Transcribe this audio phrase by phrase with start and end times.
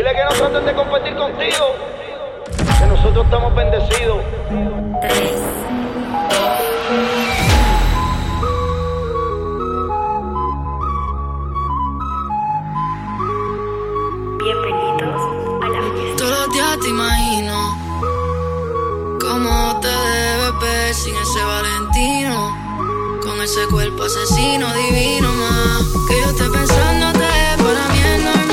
[0.00, 1.74] Dile que no traten de competir contigo.
[2.78, 4.24] Que nosotros estamos bendecidos.
[14.38, 15.22] Bienvenidos
[15.60, 16.16] a la fiesta.
[16.16, 17.78] Todos los días te imagino
[19.20, 22.56] cómo te debes ver sin ese Valentino.
[23.22, 25.82] Con ese cuerpo asesino divino más.
[26.08, 27.28] Que yo esté pensándote,
[27.58, 28.49] para mí es normal.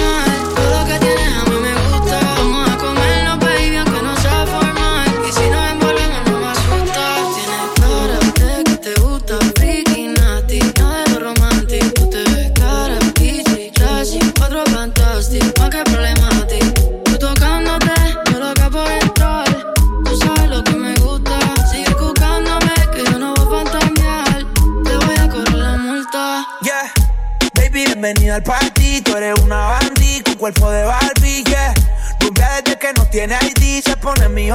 [27.86, 29.02] Bienvenida al party.
[29.02, 31.74] Tú eres una bandit con cuerpo de Barbie, yeah.
[32.20, 34.50] Rubia desde que no tiene ID, se pone mi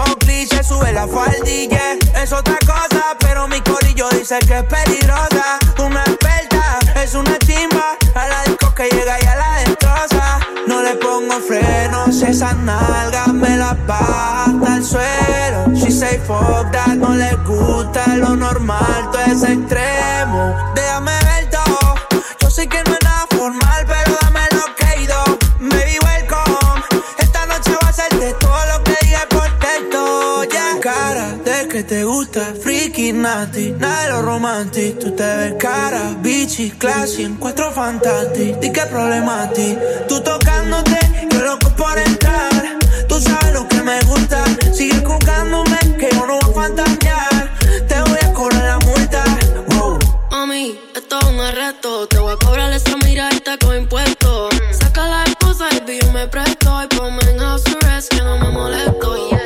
[0.50, 1.96] se sube la faldilla.
[2.20, 5.58] Es otra cosa, pero mi corillo dice que es peligrosa.
[5.78, 7.96] Una experta, es una chimba.
[8.14, 10.40] A la disco que llega y a la destroza.
[10.66, 15.72] No le pongo frenos, esas nalgas me las baja el suelo.
[15.74, 20.72] She say fuck that, no le gusta lo normal, todo es extremo.
[20.74, 21.94] Déjame ver todo,
[22.40, 23.01] yo sé que no
[31.84, 34.98] te gusta, freaky, nasty, nada de lo romantic.
[34.98, 38.58] Tú te ves cara, bichi, classy, encuentro fantastic.
[38.60, 39.76] Di que problema a ti,
[40.08, 40.98] tú tocándote,
[41.30, 42.50] yo loco por entrar.
[43.08, 47.54] Tú sabes lo que me gusta, sigue buscándome, que yo no voy a fantasear.
[47.88, 49.24] Te voy a cobrar la multa.
[50.30, 52.06] Mami, esto es un arresto.
[52.08, 54.54] Te voy a cobrar esa miradita con impuestos.
[54.72, 56.82] Saca la esposa y yo me presto.
[56.82, 59.41] Y ponme en house arrest que no me molesto.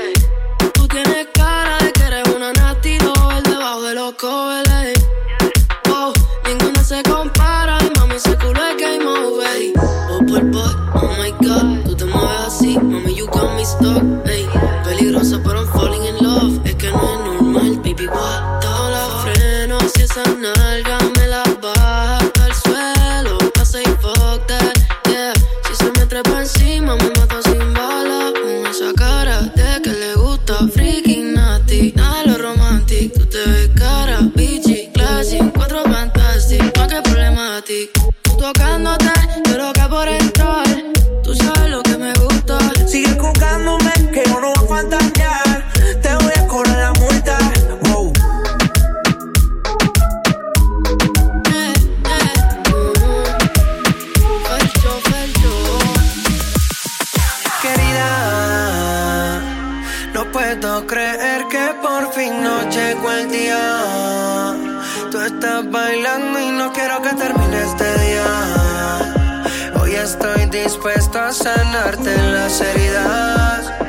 [65.76, 68.28] Bailando y no quiero que termine este día.
[69.78, 73.85] Hoy estoy dispuesto a sanarte las heridas.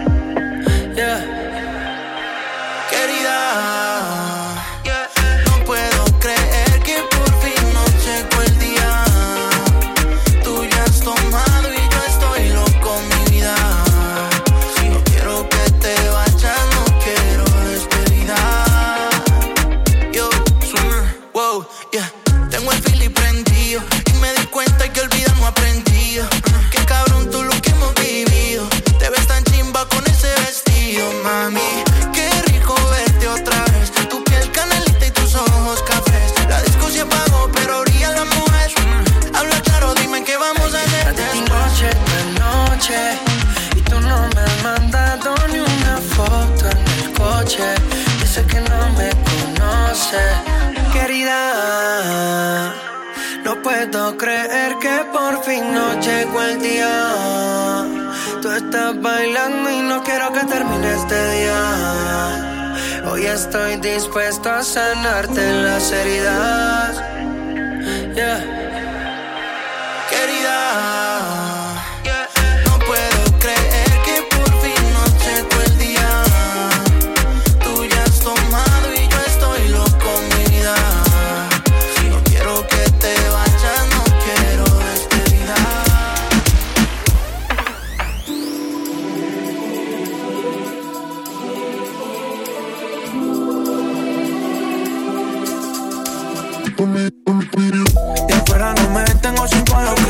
[63.37, 67.16] Estoy dispuesto a sanarte las heridas.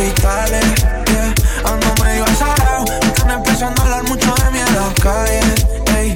[0.08, 0.66] cristales.
[1.08, 1.34] Yeah.
[1.66, 5.40] Ando medio azarado, están empezando a hablar mucho de mí en la calle.
[5.98, 6.16] Ey.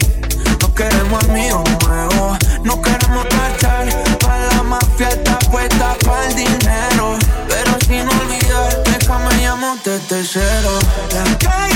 [0.62, 3.90] No queremos amigos nuevos, no queremos marchar.
[4.20, 7.18] Para la mafia está puesta para el dinero.
[7.48, 11.71] Pero sin olvidarte, que me llamo desde cero.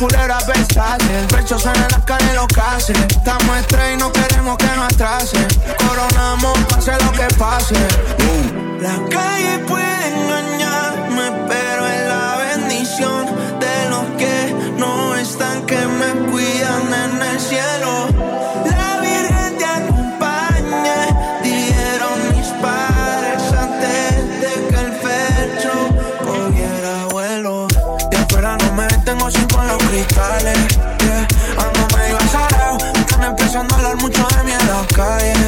[0.00, 2.96] Ponte esta culera a El pecho suena en las caras los cases.
[3.08, 5.36] Estamos estrés y no queremos que nos atrase.
[5.86, 7.74] Coronamos, pase lo que pase.
[8.80, 13.26] La calle puede engañarme, pero es la bendición
[15.66, 18.19] que me cuidan en el cielo.
[35.00, 35.39] Mí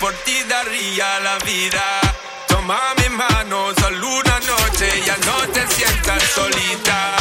[0.00, 1.82] por ti daría la vida.
[2.46, 7.16] Toma mi mano, solo una noche, ya no te sientas solita.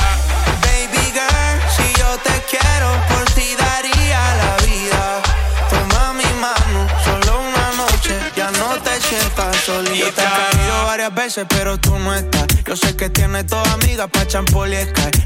[0.61, 5.21] Baby girl, si yo te quiero, por ti daría la vida.
[5.69, 9.95] Toma mi mano, solo una noche, ya no te sientas solita.
[9.95, 12.47] Yo te he varias veces, pero tú no estás.
[12.65, 14.71] Yo sé que tienes toda amiga pa' champol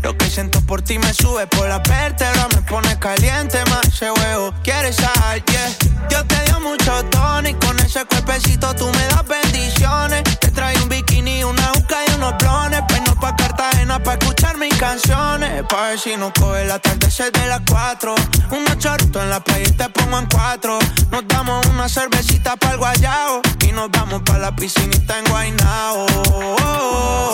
[0.01, 4.09] Lo que siento por ti me sube por la vértebra, me pone caliente más ese
[4.09, 4.53] huevo.
[4.63, 5.43] ¿Quieres sal?
[5.45, 5.69] Yeah.
[6.09, 7.04] Yo te dio mucho
[7.43, 10.23] y con ese cuerpecito tú me das bendiciones.
[10.39, 12.81] Te trae un bikini, una uca y unos blones.
[12.87, 15.63] Peino pa' Cartagena pa' escuchar mis canciones.
[15.67, 18.15] Pa' ver si no coge el atardecer de las cuatro.
[18.51, 20.79] Unos chorritos en la playa y te pongo en cuatro.
[21.11, 23.41] Nos damos una cervecita para el guayao.
[23.67, 26.05] Y nos vamos pa' la piscinita en Guaynao.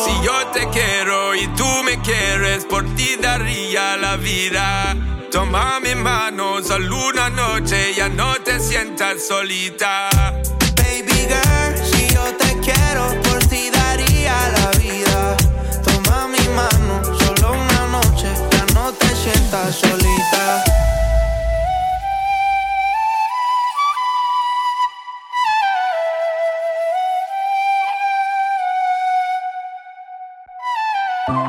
[0.03, 5.20] Si yo te quiero y tú me quieres, por ti daría la vida.
[5.31, 10.09] Toma mi mano, solo una noche, ya no te sientas solita.
[10.75, 15.37] Baby girl, si yo te quiero, por ti daría la vida.
[15.85, 20.63] Toma mi mano, solo una noche, ya no te sientas solita.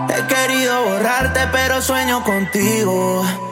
[0.08, 3.51] He querido borrarte, pero sueño contigo.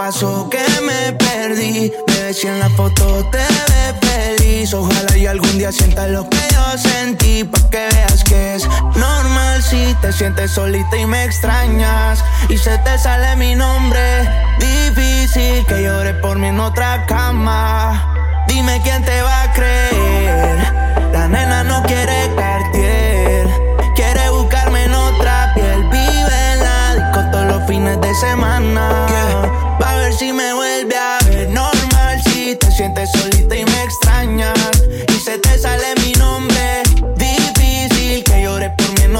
[0.00, 1.92] Pasó, que me perdí.
[2.06, 4.72] Bebé, si en la foto te ves feliz.
[4.72, 7.44] Ojalá y algún día sientas lo que yo sentí.
[7.44, 8.66] Pa' que veas que es
[8.96, 12.24] normal si te sientes solita y me extrañas.
[12.48, 14.02] Y se te sale mi nombre.
[14.58, 18.46] Difícil que llore por mí en otra cama.
[18.48, 20.56] Dime quién te va a creer.
[21.12, 23.46] La nena no quiere cartier.
[23.94, 25.84] Quiere buscarme en otra piel.
[25.90, 29.09] Vive en la disco todos los fines de semana.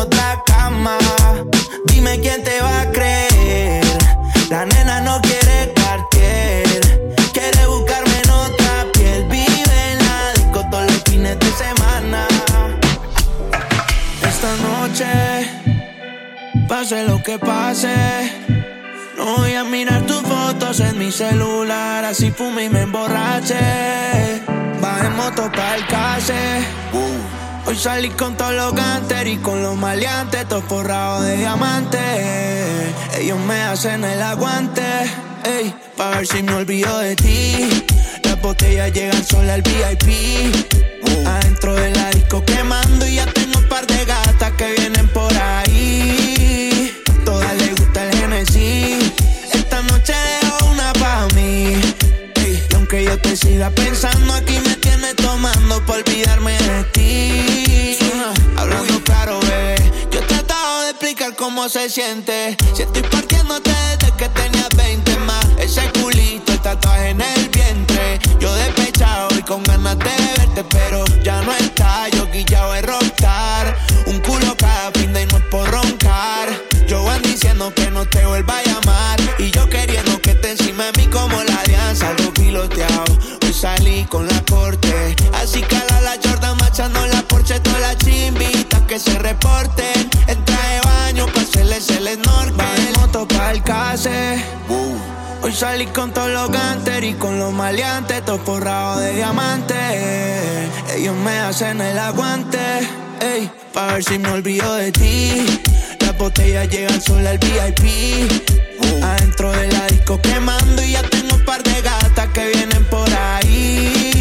[0.00, 0.98] Otra cama.
[1.84, 3.84] Dime quién te va a creer.
[4.48, 7.12] La nena no quiere cartier.
[7.32, 9.24] Quiere buscarme en otra piel.
[9.28, 12.26] Vive en la disco todos de semana.
[14.22, 15.06] Esta noche,
[16.68, 17.94] pase lo que pase.
[19.16, 23.58] No voy a mirar tus fotos en mi celular, así fume y me emborrache.
[25.02, 26.66] En moto para el case.
[27.70, 32.00] Hoy salí con todos los ganter y con los maleantes, todos forrados de diamantes.
[33.16, 34.82] Ellos me hacen el aguante,
[35.44, 37.84] ey, pa' ver si me olvido de ti.
[38.24, 40.52] Las botellas llegan sola al VIP.
[41.24, 44.89] Adentro de la disco quemando y ya tengo un par de gatas que vienen
[53.36, 57.98] siga pensando, aquí me tienes tomando por olvidarme de ti.
[58.56, 59.76] Hablando claro, bebé.
[60.10, 62.56] Yo he tratado de explicar cómo se siente.
[62.74, 65.46] Si estoy partiéndote desde que tenías 20 más.
[65.58, 68.18] Ese culito, el tatuaje en el vientre.
[68.40, 72.08] Yo despechado y con ganas de verte, pero ya no está.
[72.08, 73.78] Yo guillado de rockstar.
[74.06, 76.48] Un culo cada fin de no es por roncar.
[76.88, 78.89] Yo van diciendo que no te vuelva a llamar.
[89.00, 90.10] Se reporten.
[90.26, 92.60] En traje de baño pa' hacerles el snorkel.
[92.60, 94.44] Va en moto pa' el case.
[95.42, 99.78] Hoy salí con todos los ganter y con los maleantes, todos forrados de diamantes.
[100.94, 102.58] Ellos me hacen el aguante,
[103.20, 105.46] ey, pa' ver si me olvido de ti.
[106.00, 108.30] Las botellas llegan sola al VIP.
[109.02, 113.08] Adentro de la disco quemando y ya tengo un par de gatas que vienen por
[113.10, 114.19] ahí.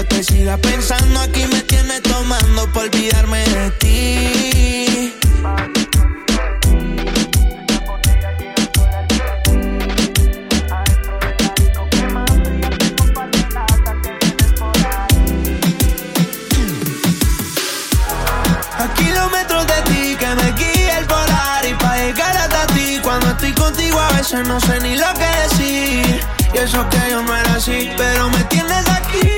[0.00, 5.14] Yo te siga pensando, aquí me tienes tomando por olvidarme de ti.
[18.78, 23.26] A kilómetros de ti que me guía el polar y pa' llegar hasta ti cuando
[23.32, 27.36] estoy contigo a veces no sé ni lo que decir y eso que yo no
[27.36, 29.28] era así pero me tienes aquí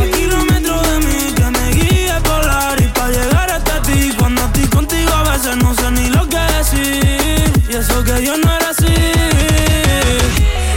[0.00, 4.66] A kilómetros de mí que me guía polar y para llegar hasta ti cuando estoy
[4.66, 8.70] contigo a veces no sé ni lo que decir y eso que yo no era
[8.70, 8.94] así.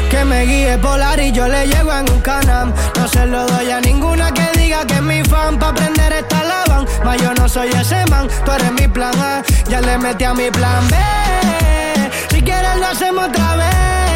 [0.09, 2.73] Que me guíe polar y yo le llego en un canam.
[2.95, 5.59] No se lo doy a ninguna que diga que es mi fan.
[5.59, 6.87] Pa' aprender esta lavan.
[7.05, 9.43] Mas yo no soy ese man, tú eres mi plan A.
[9.69, 10.95] Ya le metí a mi plan B.
[12.31, 14.08] Si quieres lo hacemos otra vez.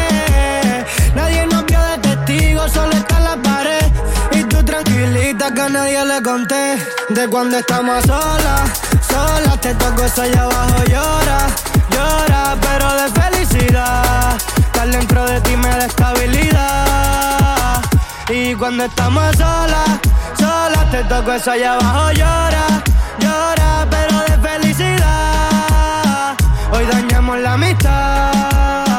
[2.68, 3.86] Solo está la pared.
[4.32, 6.78] Y tú tranquilita que a nadie le conté.
[7.10, 8.70] De cuando estamos solas,
[9.08, 9.60] solas.
[9.60, 11.38] Te toco eso allá abajo, llora,
[11.90, 14.36] llora, pero de felicidad.
[14.58, 17.82] Estar dentro de ti me da estabilidad.
[18.28, 20.00] Y cuando estamos solas,
[20.38, 22.66] solas, te toco eso allá abajo, llora,
[23.18, 26.34] llora, pero de felicidad.
[26.72, 28.93] Hoy dañamos la amistad.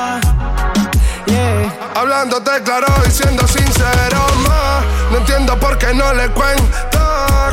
[1.96, 6.64] Hablándote claro y siendo sincero más No entiendo por qué no le cuento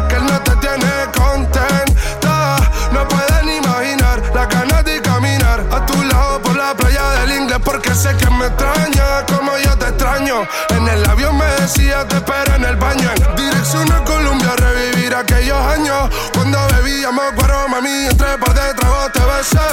[0.09, 2.57] Que él no te tiene contenta.
[2.93, 4.72] No pueden imaginar la ganas
[7.65, 10.47] Porque sé que me extraña como yo te extraño.
[10.71, 15.15] En el avión me decía te espero en el baño En dirección a Colombia revivir
[15.15, 16.11] aquellos años.
[16.35, 19.69] Cuando bebíamos acuerdo mami Entre par de tragos te besé.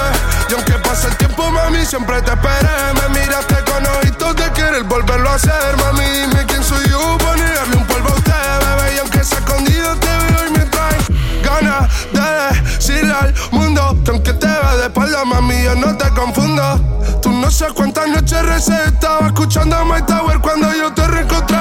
[0.50, 2.93] Y aunque pase el tiempo mami siempre te esperé.
[3.01, 6.03] Me miraste con ojitos de querer volverlo a hacer Mami.
[6.03, 8.34] Dime quién soy yo para negarle un polvo a usted
[8.65, 8.96] Bebé.
[8.96, 10.98] Y aunque sea escondido te veo y me trae
[11.43, 16.10] Ganas de decirle al mundo Que aunque te vea de espalda mami yo no te
[16.12, 17.00] confundo
[17.39, 21.58] no sabes cuántas noches recé Estaba escuchando My Tower cuando yo te reencontré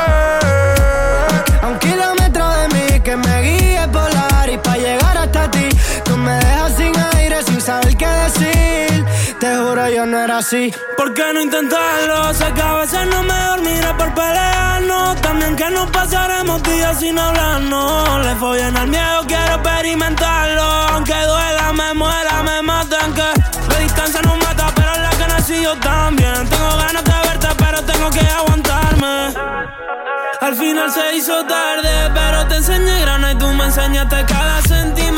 [1.62, 5.68] A un kilómetro de mí que me guíe polar y pa' llegar hasta ti
[6.08, 9.04] tú me dejas sin aire, sin saber qué decir.
[9.38, 10.73] Te juro yo no era así.
[10.97, 12.35] ¿Por qué no intentarlo?
[12.35, 15.20] Sé que a veces no me dormiré por pelearnos.
[15.20, 18.26] También que nos pasaremos días sin hablarnos.
[18.26, 20.62] Le follen al miedo, quiero experimentarlo.
[20.62, 23.28] Aunque duela, me muera, me maten que
[25.57, 26.49] yo también.
[26.49, 29.35] Tengo ganas de verte, pero tengo que aguantarme.
[30.40, 35.17] Al final se hizo tarde, pero te enseñé grana y tú me enseñaste cada centímetro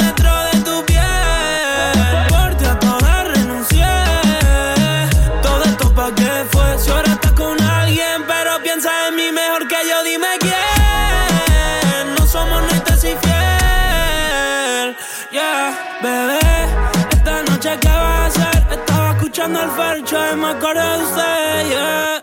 [19.60, 22.22] Estaba escuchando el fercho y me acordé de usted, yeah.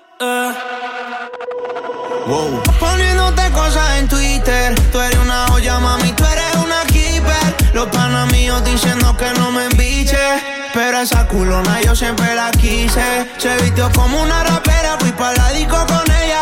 [2.28, 2.64] Wow.
[2.80, 4.76] Poniéndote cosas en Twitter.
[4.92, 7.74] Tú eres una olla, mami, tú eres una keeper.
[7.74, 10.18] Los panas míos diciendo que no me embiche.
[10.74, 13.28] Pero esa culona yo siempre la quise.
[13.38, 16.40] Se vistió como una rapera, fui para la disco con ella.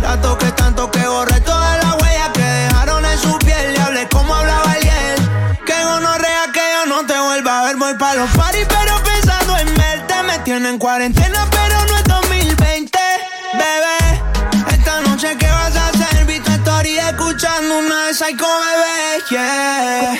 [0.00, 3.74] La toqué tanto que borré todas las huellas que dejaron en su piel.
[3.74, 5.20] Le hablé como hablaba él.
[5.66, 7.76] Que gonorrea que yo no te vuelva a ver.
[7.76, 8.97] Voy para los parties, pero
[10.66, 12.98] en cuarentena, pero no es 2020.
[13.52, 14.22] Bebé,
[14.72, 16.24] esta noche ¿qué vas a hacer?
[16.26, 20.18] Vi tu story escuchando una de Psycho Bebé, yeah.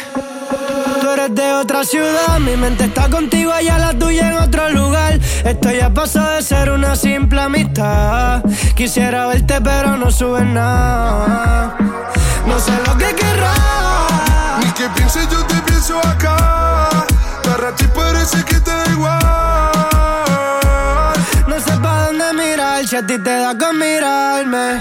[1.01, 5.19] Tú eres de otra ciudad, mi mente está contigo, allá la tuya en otro lugar.
[5.45, 8.45] Esto ya pasó de ser una simple amistad.
[8.77, 11.77] Quisiera verte, pero no subes nada.
[12.47, 14.65] No sé lo que querrás.
[14.65, 17.07] Ni que pienses, yo te pienso acá.
[17.49, 19.19] Para ti parece que te da igual.
[21.47, 24.79] No sé pa' dónde mirar, si a ti te da con mirarme.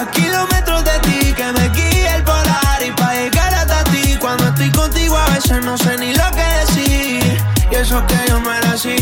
[0.00, 4.48] A kilómetros de ti que me guía el polar y pa' llegar hasta ti cuando
[4.48, 8.52] estoy contigo a veces no sé ni lo que decir y eso que yo no
[8.52, 8.96] era así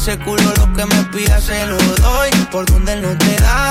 [0.00, 2.30] ese culo lo que me pidas se lo doy.
[2.50, 3.70] Por donde él no te da,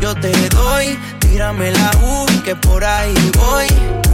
[0.00, 0.98] yo te doy.
[1.20, 3.66] Tírame la U, que por ahí voy.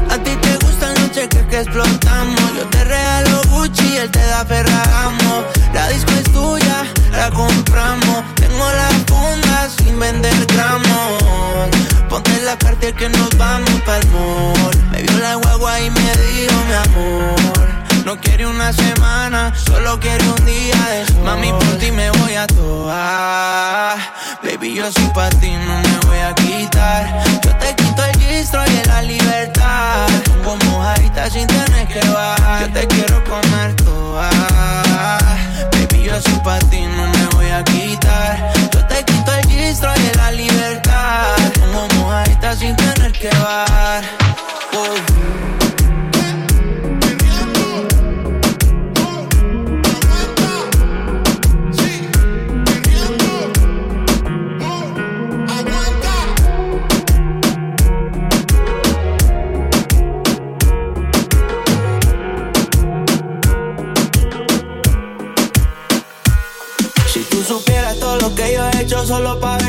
[0.08, 2.40] A ti te gustan los cheques que explotamos.
[2.56, 5.44] Yo te regalo Gucci, él te da Ferragamo.
[5.74, 8.22] La disco es tuya, la compramos.
[8.36, 11.22] Tengo la funda sin vender gramos.
[12.08, 14.90] Ponte la carta que nos vamos pa'l mall.
[14.92, 17.77] Me vio la guagua y me dijo mi amor.
[18.08, 21.24] No quiere una semana, solo quiere un día de sol.
[21.24, 23.98] Mami, por ti me voy a toar.
[24.42, 27.22] Baby, yo soy pa' ti, no me voy a quitar.
[27.44, 30.08] Yo te quito el gistro y la libertad.
[30.42, 32.62] Como mojadita sin tener que bajar.
[32.62, 34.30] Yo te quiero comer toda.
[35.72, 36.86] Baby, yo soy pa' ti,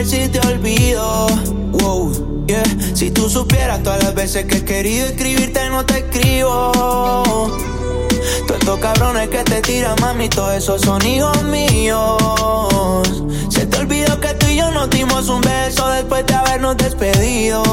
[0.06, 1.28] si te olvido.
[1.72, 2.64] Wow, yeah.
[2.94, 6.72] Si tú supieras todas las veces que he querido escribirte no te escribo.
[8.48, 13.24] Todos estos cabrones que te tiran, mami, todos esos son hijos míos.
[13.50, 17.64] Se te olvidó que tú y yo nos dimos un beso después de habernos despedido.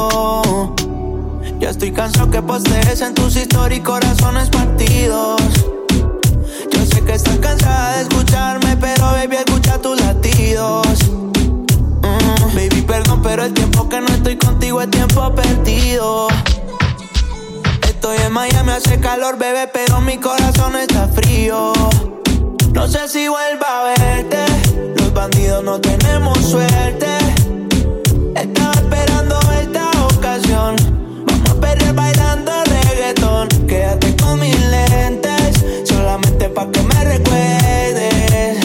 [1.59, 5.36] Ya estoy cansado que postees en tus historias y corazones partidos.
[18.77, 21.73] hace calor, bebé, pero mi corazón está frío.
[22.73, 24.45] No sé si vuelva a verte.
[24.97, 27.07] Los bandidos no tenemos suerte.
[28.35, 30.75] Estaba esperando esta ocasión.
[31.25, 33.47] Vamos a perder bailando reggaetón.
[33.67, 38.57] Quédate con mis lentes, solamente pa' que me recuerdes.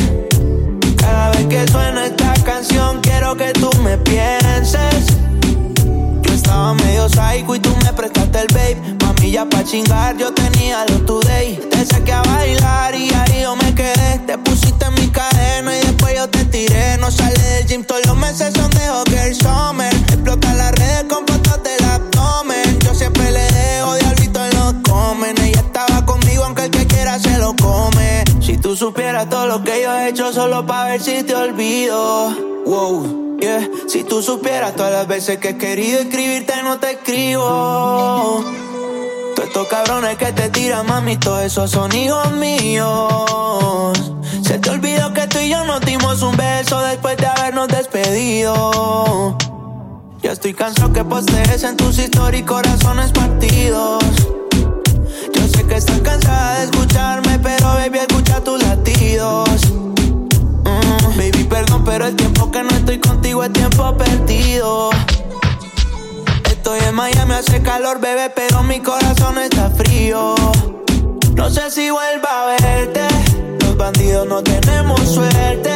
[0.98, 5.06] Cada vez que suena esta canción, quiero que tú me pienses.
[6.22, 9.01] Yo estaba medio psycho y tú me prestaste el babe
[9.32, 11.56] ya pa' chingar, yo tenía los today.
[11.70, 14.18] Te saqué a bailar y ahí yo me quedé.
[14.26, 16.98] Te pusiste en mi cadena y después yo te tiré.
[16.98, 19.92] No sale del gym todos los meses, son de hockey summer.
[19.94, 22.78] Explota las redes con fotos del abdomen.
[22.80, 25.38] Yo siempre le dejo diablito en los comen.
[25.40, 28.24] Ella estaba conmigo, aunque el que quiera se lo come.
[28.42, 32.36] Si tú supieras todo lo que yo he hecho solo pa' ver si te olvido.
[32.66, 33.38] Wow.
[33.40, 33.66] Yeah.
[33.88, 38.44] Si tú supieras todas las veces que he querido escribirte, no te escribo.
[39.52, 44.14] Estos cabrones que te tiran, mami, todos esos son hijos míos.
[44.42, 49.36] Se te olvidó que tú y yo nos dimos un beso después de habernos despedido.
[50.22, 54.02] Ya estoy cansado que postees en tus historias corazones partidos.
[55.34, 59.50] Yo sé que estás cansada de escucharme, pero baby, escucha tus latidos.
[60.64, 64.88] Mm, baby, perdón, pero el tiempo que no estoy contigo es tiempo perdido.
[66.64, 70.36] Estoy en Miami, hace calor, bebé, pero mi corazón está frío.
[71.34, 73.00] No sé si vuelva a verte.
[73.58, 75.72] Los bandidos no tenemos suerte.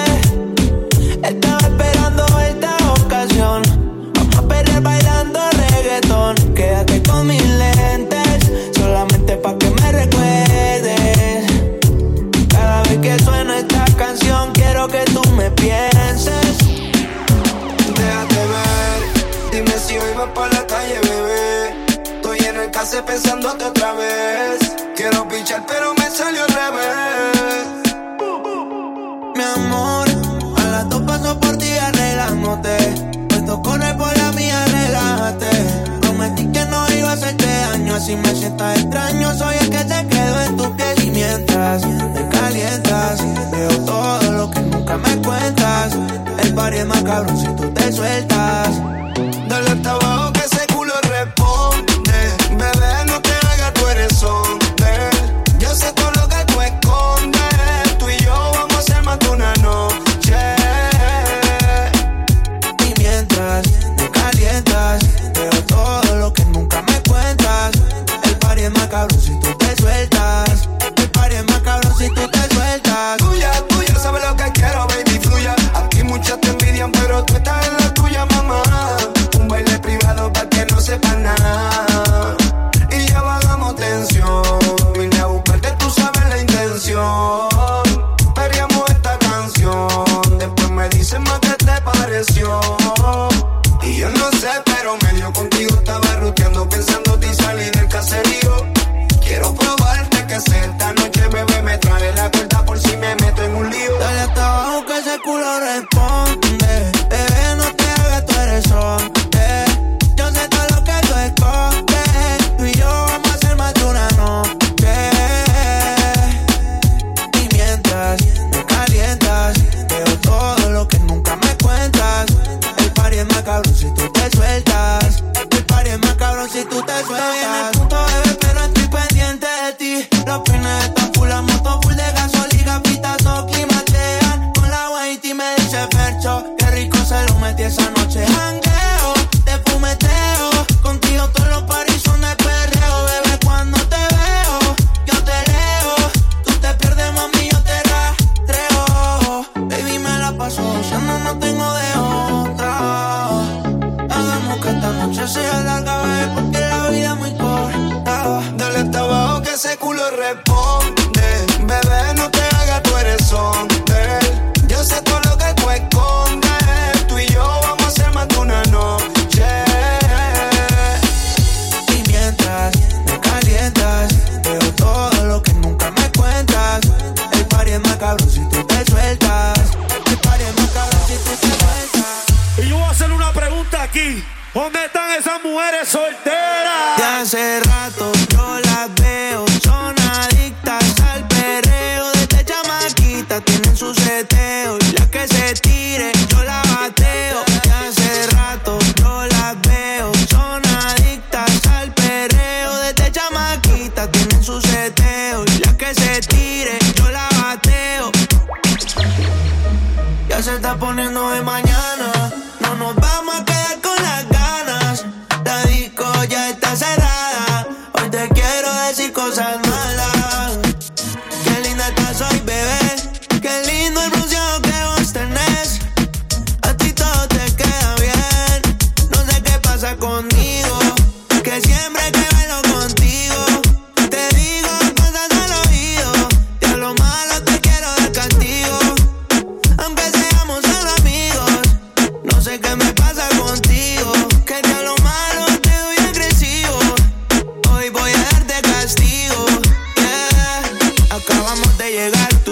[1.25, 3.62] Estaba esperando esta ocasión.
[4.14, 6.37] Vamos a perder bailando reggaetón.
[6.55, 7.76] Quédate con mi ley
[23.17, 23.76] pensándote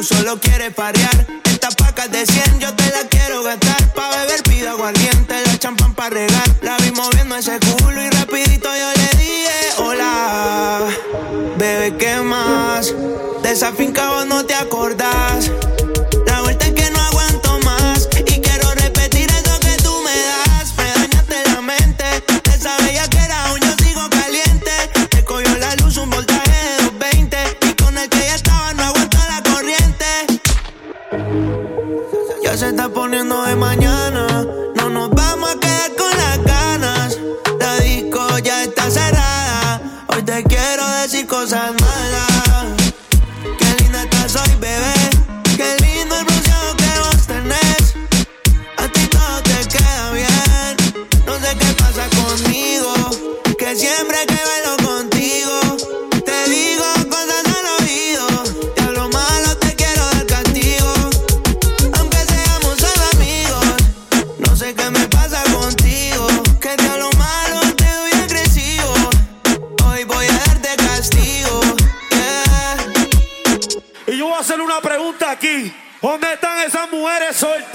[0.04, 1.26] solo quieres parear.
[1.44, 3.92] Estas pacas de 100 yo te las quiero gastar.
[3.94, 6.48] Pa' beber pido aguardiente, la champán pa' regar.
[6.62, 10.80] La vi moviendo ese culo y rapidito yo le dije hola.
[11.56, 12.94] Bebé, ¿qué más?
[13.42, 14.33] De esa finca no
[77.34, 77.73] esas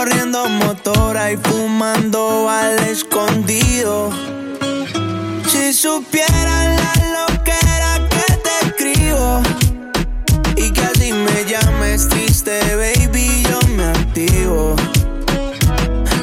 [0.00, 4.10] Corriendo motora y fumando al escondido.
[5.46, 9.42] Si supieran la loquera que te escribo.
[10.56, 14.74] Y que así me llames triste, baby, yo me activo.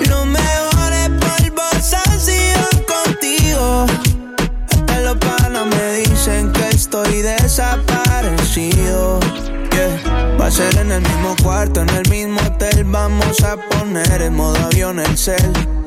[0.10, 3.86] Los mejores polvos han sido contigo.
[4.72, 9.20] Hasta los panas me dicen que estoy desaparecido.
[9.72, 10.36] Yeah.
[10.42, 12.38] Va a ser en el mismo cuarto, en el mismo.
[12.86, 15.87] Vamos a poner en modo avión el cel.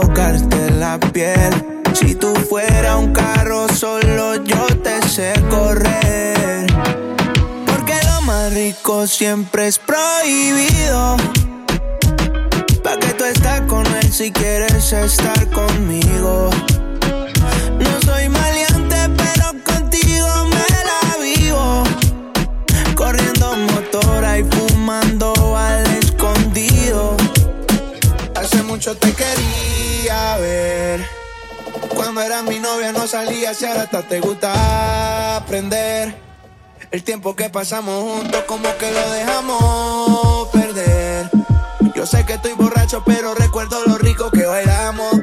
[0.00, 1.52] tocarte la piel.
[1.92, 6.66] Si tú fuera un carro, solo yo te sé correr.
[7.66, 11.16] Porque lo más rico siempre es prohibido.
[12.82, 16.50] Pa' que tú estás con él si quieres estar conmigo.
[32.42, 36.14] Mi novia no salías y ahora hasta te gusta aprender.
[36.90, 41.30] El tiempo que pasamos juntos como que lo dejamos perder.
[41.94, 45.20] Yo sé que estoy borracho, pero recuerdo lo rico que bailamos,